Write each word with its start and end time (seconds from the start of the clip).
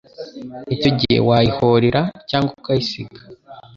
icyo 0.75 0.89
gihe 0.99 1.17
wayihorera 1.27 2.01
cyangwa 2.29 2.51
ukayisiga 2.59 3.19